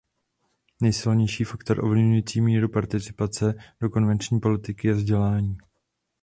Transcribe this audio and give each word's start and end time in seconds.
Nejsilnější 0.81 1.43
faktor 1.43 1.83
ovlivňující 1.85 2.41
míru 2.41 2.69
participace 2.69 3.53
do 3.81 3.89
konvenční 3.89 4.39
politiky 4.39 4.87
je 4.87 4.93
vzdělání. 4.93 5.57